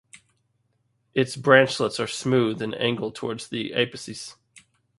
Its 1.13 1.35
branchlets 1.35 1.99
are 1.99 2.07
smooth 2.07 2.59
and 2.59 2.73
angle 2.73 3.11
towards 3.11 3.49
the 3.49 3.71
apices. 3.75 4.35